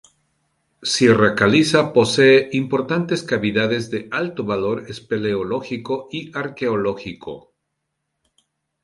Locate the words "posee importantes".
1.93-3.21